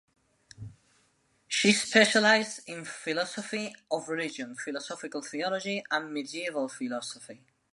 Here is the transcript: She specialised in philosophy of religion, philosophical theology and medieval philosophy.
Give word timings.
She 1.47 1.73
specialised 1.73 2.61
in 2.67 2.85
philosophy 2.85 3.75
of 3.91 4.09
religion, 4.09 4.55
philosophical 4.55 5.21
theology 5.21 5.83
and 5.91 6.11
medieval 6.11 6.69
philosophy. 6.69 7.43